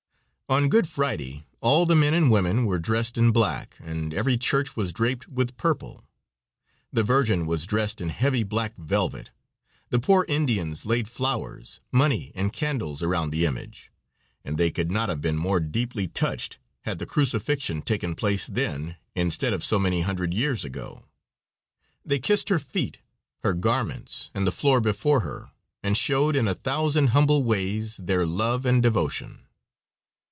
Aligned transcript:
On 0.49 0.67
Good 0.67 0.85
Friday 0.85 1.45
all 1.61 1.85
the 1.85 1.95
men 1.95 2.13
and 2.13 2.29
women 2.29 2.65
were 2.65 2.77
dressed 2.77 3.17
in 3.17 3.31
black, 3.31 3.77
and 3.79 4.13
every 4.13 4.35
church 4.37 4.75
was 4.75 4.91
draped 4.91 5.29
with 5.29 5.55
purple. 5.55 6.03
The 6.91 7.03
Virgin 7.03 7.45
was 7.45 7.65
dressed 7.65 8.01
in 8.01 8.09
heavy 8.09 8.43
black 8.43 8.75
velvet. 8.75 9.31
The 9.91 9.99
poor 10.01 10.25
Indians 10.27 10.85
laid 10.85 11.07
flowers, 11.07 11.79
money 11.89 12.33
and 12.35 12.51
candles 12.51 13.01
around 13.01 13.29
the 13.29 13.45
image, 13.45 13.93
and 14.43 14.57
they 14.57 14.69
could 14.71 14.91
not 14.91 15.07
have 15.07 15.21
been 15.21 15.37
more 15.37 15.61
deeply 15.61 16.05
touched 16.09 16.59
had 16.81 16.99
the 16.99 17.05
crucifixion 17.05 17.81
taken 17.81 18.13
place 18.13 18.47
then 18.47 18.97
instead 19.15 19.53
of 19.53 19.63
so 19.63 19.79
many 19.79 20.01
hundred 20.01 20.33
years 20.33 20.65
ago. 20.65 21.05
They 22.03 22.19
kissed 22.19 22.49
her 22.49 22.59
feet, 22.59 22.99
her 23.39 23.53
garments, 23.53 24.29
and 24.33 24.45
the 24.45 24.51
floor 24.51 24.81
before 24.81 25.21
her, 25.21 25.51
and 25.81 25.95
showed 25.97 26.35
in 26.35 26.49
a 26.49 26.55
thousand 26.55 27.07
humble 27.15 27.41
ways 27.45 27.95
their 28.03 28.25
love 28.25 28.65
and 28.65 28.83
devotion. 28.83 29.45